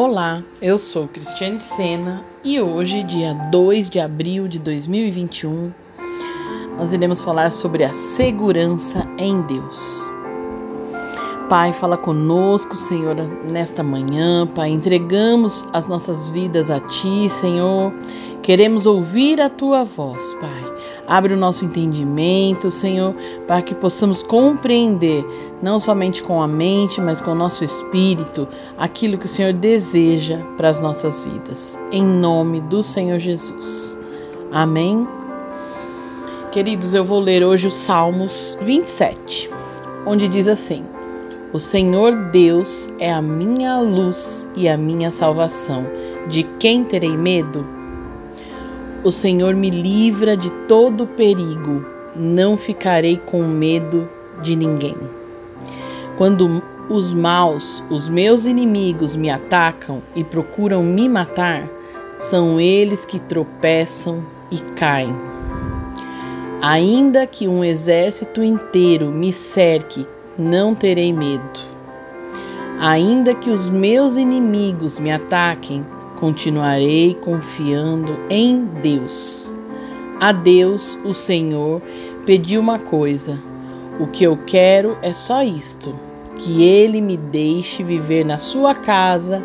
Olá, 0.00 0.44
eu 0.62 0.78
sou 0.78 1.08
Cristiane 1.08 1.58
Sena 1.58 2.22
e 2.44 2.60
hoje, 2.60 3.02
dia 3.02 3.34
2 3.50 3.90
de 3.90 3.98
abril 3.98 4.46
de 4.46 4.60
2021, 4.60 5.72
nós 6.76 6.92
iremos 6.92 7.20
falar 7.20 7.50
sobre 7.50 7.82
a 7.82 7.92
segurança 7.92 9.04
em 9.18 9.42
Deus. 9.42 10.08
Pai, 11.48 11.72
fala 11.72 11.96
conosco, 11.96 12.76
Senhor, 12.76 13.16
nesta 13.50 13.82
manhã, 13.82 14.46
Pai. 14.46 14.68
Entregamos 14.68 15.66
as 15.72 15.86
nossas 15.86 16.28
vidas 16.28 16.70
a 16.70 16.78
Ti, 16.78 17.26
Senhor. 17.30 17.90
Queremos 18.42 18.84
ouvir 18.84 19.40
a 19.40 19.48
Tua 19.48 19.82
voz, 19.82 20.34
Pai. 20.34 20.74
Abre 21.06 21.32
o 21.32 21.38
nosso 21.38 21.64
entendimento, 21.64 22.70
Senhor, 22.70 23.14
para 23.46 23.62
que 23.62 23.74
possamos 23.74 24.22
compreender, 24.22 25.24
não 25.62 25.78
somente 25.78 26.22
com 26.22 26.42
a 26.42 26.46
mente, 26.46 27.00
mas 27.00 27.18
com 27.18 27.30
o 27.30 27.34
nosso 27.34 27.64
espírito, 27.64 28.46
aquilo 28.76 29.16
que 29.16 29.24
o 29.24 29.28
Senhor 29.28 29.54
deseja 29.54 30.40
para 30.54 30.68
as 30.68 30.80
nossas 30.80 31.24
vidas. 31.24 31.78
Em 31.90 32.04
nome 32.04 32.60
do 32.60 32.82
Senhor 32.82 33.18
Jesus. 33.18 33.96
Amém. 34.52 35.08
Queridos, 36.52 36.92
eu 36.92 37.06
vou 37.06 37.20
ler 37.20 37.42
hoje 37.42 37.68
o 37.68 37.70
Salmos 37.70 38.58
27, 38.60 39.48
onde 40.04 40.28
diz 40.28 40.46
assim: 40.46 40.84
O 41.50 41.58
Senhor 41.58 42.14
Deus 42.30 42.90
é 42.98 43.10
a 43.10 43.22
minha 43.22 43.80
luz 43.80 44.46
e 44.54 44.68
a 44.68 44.76
minha 44.76 45.10
salvação. 45.10 45.86
De 46.26 46.42
quem 46.42 46.84
terei 46.84 47.16
medo? 47.16 47.66
O 49.02 49.10
Senhor 49.10 49.54
me 49.54 49.70
livra 49.70 50.36
de 50.36 50.50
todo 50.68 51.06
perigo, 51.06 51.86
não 52.14 52.58
ficarei 52.58 53.16
com 53.16 53.44
medo 53.44 54.06
de 54.42 54.54
ninguém. 54.54 54.94
Quando 56.18 56.62
os 56.90 57.14
maus, 57.14 57.82
os 57.88 58.06
meus 58.08 58.44
inimigos, 58.44 59.16
me 59.16 59.30
atacam 59.30 60.02
e 60.14 60.22
procuram 60.22 60.82
me 60.82 61.08
matar, 61.08 61.66
são 62.14 62.60
eles 62.60 63.06
que 63.06 63.18
tropeçam 63.18 64.22
e 64.50 64.58
caem. 64.76 65.16
Ainda 66.60 67.26
que 67.26 67.48
um 67.48 67.64
exército 67.64 68.42
inteiro 68.42 69.06
me 69.06 69.32
cerque, 69.32 70.06
não 70.38 70.74
terei 70.74 71.12
medo. 71.12 71.60
Ainda 72.78 73.34
que 73.34 73.50
os 73.50 73.68
meus 73.68 74.16
inimigos 74.16 74.98
me 75.00 75.10
ataquem, 75.10 75.84
continuarei 76.20 77.14
confiando 77.14 78.16
em 78.30 78.64
Deus. 78.64 79.52
A 80.20 80.30
Deus, 80.30 80.96
o 81.04 81.12
Senhor, 81.12 81.82
pedi 82.24 82.56
uma 82.56 82.78
coisa. 82.78 83.38
O 83.98 84.06
que 84.06 84.22
eu 84.22 84.38
quero 84.46 84.96
é 85.02 85.12
só 85.12 85.42
isto: 85.42 85.92
que 86.36 86.62
Ele 86.62 87.00
me 87.00 87.16
deixe 87.16 87.82
viver 87.82 88.24
na 88.24 88.38
Sua 88.38 88.74
casa 88.74 89.42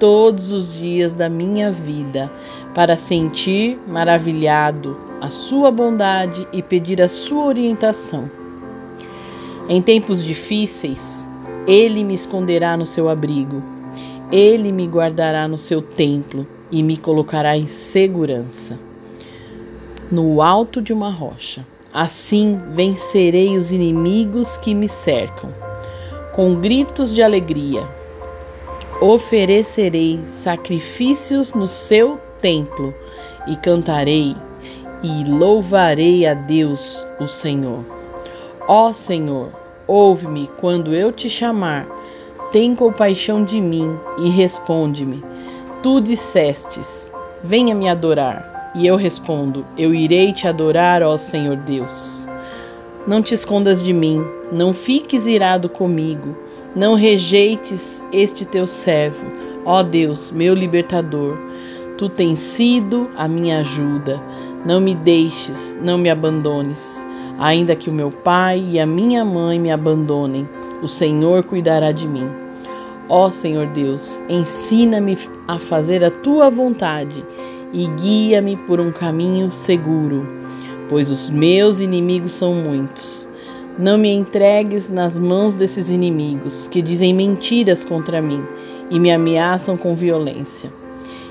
todos 0.00 0.50
os 0.50 0.72
dias 0.72 1.12
da 1.12 1.28
minha 1.28 1.70
vida, 1.70 2.30
para 2.74 2.96
sentir 2.96 3.78
maravilhado 3.86 4.98
a 5.20 5.28
Sua 5.28 5.70
bondade 5.70 6.48
e 6.52 6.60
pedir 6.60 7.00
a 7.00 7.06
Sua 7.06 7.44
orientação. 7.44 8.41
Em 9.72 9.80
tempos 9.80 10.22
difíceis, 10.22 11.26
Ele 11.66 12.04
me 12.04 12.12
esconderá 12.14 12.76
no 12.76 12.84
seu 12.84 13.08
abrigo 13.08 13.62
ele 14.32 14.72
me 14.72 14.86
guardará 14.86 15.46
no 15.46 15.58
seu 15.58 15.82
templo 15.82 16.46
e 16.70 16.82
me 16.82 16.96
colocará 16.96 17.54
em 17.54 17.66
segurança. 17.66 18.78
No 20.10 20.40
alto 20.40 20.80
de 20.80 20.90
uma 20.90 21.10
rocha. 21.10 21.66
Assim 21.92 22.58
vencerei 22.70 23.58
os 23.58 23.70
inimigos 23.70 24.56
que 24.56 24.74
me 24.74 24.88
cercam. 24.88 25.50
Com 26.34 26.54
gritos 26.54 27.14
de 27.14 27.22
alegria, 27.22 27.86
oferecerei 28.98 30.22
sacrifícios 30.24 31.52
no 31.52 31.66
seu 31.66 32.18
templo 32.40 32.94
e 33.46 33.54
cantarei 33.56 34.34
e 35.02 35.30
louvarei 35.30 36.26
a 36.26 36.32
Deus, 36.32 37.06
o 37.20 37.26
Senhor. 37.26 37.84
Ó 38.66 38.94
Senhor, 38.94 39.50
ouve-me 39.86 40.48
quando 40.58 40.94
eu 40.94 41.12
te 41.12 41.28
chamar 41.28 41.86
tem 42.52 42.74
compaixão 42.74 43.42
de 43.42 43.58
mim 43.62 43.98
e 44.18 44.28
responde-me. 44.28 45.24
Tu 45.82 46.00
dissestes: 46.02 47.10
Venha 47.42 47.74
me 47.74 47.88
adorar. 47.88 48.70
E 48.74 48.86
eu 48.86 48.94
respondo: 48.94 49.64
Eu 49.76 49.94
irei 49.94 50.32
te 50.34 50.46
adorar, 50.46 51.02
ó 51.02 51.16
Senhor 51.16 51.56
Deus. 51.56 52.28
Não 53.06 53.22
te 53.22 53.32
escondas 53.32 53.82
de 53.82 53.92
mim, 53.92 54.22
não 54.52 54.74
fiques 54.74 55.26
irado 55.26 55.68
comigo, 55.68 56.36
não 56.76 56.94
rejeites 56.94 58.02
este 58.12 58.44
teu 58.44 58.66
servo, 58.66 59.26
ó 59.64 59.82
Deus, 59.82 60.30
meu 60.30 60.54
libertador. 60.54 61.36
Tu 61.96 62.08
tens 62.10 62.38
sido 62.38 63.08
a 63.16 63.26
minha 63.26 63.60
ajuda. 63.60 64.20
Não 64.64 64.78
me 64.80 64.94
deixes, 64.94 65.76
não 65.82 65.98
me 65.98 66.10
abandones. 66.10 67.04
Ainda 67.42 67.74
que 67.74 67.90
o 67.90 67.92
meu 67.92 68.12
pai 68.12 68.64
e 68.70 68.78
a 68.78 68.86
minha 68.86 69.24
mãe 69.24 69.58
me 69.58 69.72
abandonem, 69.72 70.48
o 70.80 70.86
Senhor 70.86 71.42
cuidará 71.42 71.90
de 71.90 72.06
mim. 72.06 72.30
Ó 73.08 73.30
Senhor 73.30 73.66
Deus, 73.66 74.22
ensina-me 74.28 75.18
a 75.48 75.58
fazer 75.58 76.04
a 76.04 76.10
tua 76.10 76.48
vontade 76.48 77.24
e 77.72 77.84
guia-me 78.00 78.56
por 78.56 78.78
um 78.78 78.92
caminho 78.92 79.50
seguro, 79.50 80.24
pois 80.88 81.10
os 81.10 81.28
meus 81.30 81.80
inimigos 81.80 82.30
são 82.30 82.54
muitos. 82.54 83.28
Não 83.76 83.98
me 83.98 84.12
entregues 84.12 84.88
nas 84.88 85.18
mãos 85.18 85.56
desses 85.56 85.90
inimigos 85.90 86.68
que 86.68 86.80
dizem 86.80 87.12
mentiras 87.12 87.84
contra 87.84 88.22
mim 88.22 88.44
e 88.88 89.00
me 89.00 89.10
ameaçam 89.10 89.76
com 89.76 89.96
violência. 89.96 90.70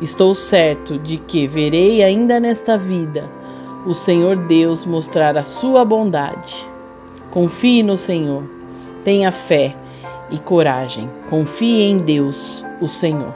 Estou 0.00 0.34
certo 0.34 0.98
de 0.98 1.16
que 1.18 1.46
verei 1.46 2.02
ainda 2.02 2.40
nesta 2.40 2.76
vida 2.76 3.40
o 3.86 3.94
Senhor 3.94 4.36
Deus 4.36 4.84
mostrar 4.84 5.36
a 5.36 5.44
sua 5.44 5.84
bondade. 5.84 6.66
Confie 7.30 7.82
no 7.82 7.96
Senhor, 7.96 8.42
tenha 9.04 9.32
fé 9.32 9.74
e 10.30 10.38
coragem. 10.38 11.10
Confie 11.28 11.82
em 11.82 11.98
Deus, 11.98 12.64
o 12.80 12.88
Senhor. 12.88 13.32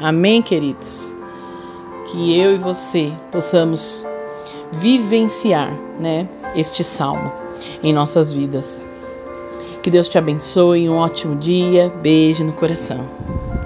Amém, 0.00 0.42
queridos? 0.42 1.14
Que 2.06 2.38
eu 2.38 2.54
e 2.54 2.58
você 2.58 3.12
possamos 3.32 4.06
vivenciar, 4.70 5.72
né, 5.98 6.28
este 6.54 6.84
salmo 6.84 7.32
em 7.82 7.92
nossas 7.92 8.32
vidas. 8.32 8.86
Que 9.82 9.90
Deus 9.90 10.08
te 10.08 10.18
abençoe, 10.18 10.88
um 10.88 10.96
ótimo 10.96 11.36
dia, 11.36 11.92
beijo 12.02 12.44
no 12.44 12.52
coração. 12.52 13.08